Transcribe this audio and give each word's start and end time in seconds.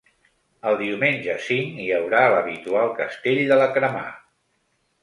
El 0.69 0.77
diumenge 0.79 1.35
cinc 1.49 1.77
hi 1.83 1.87
haurà 1.99 2.25
l’habitual 2.37 2.91
castell 3.03 3.47
de 3.55 3.61
la 3.63 3.71
cremà. 3.79 4.07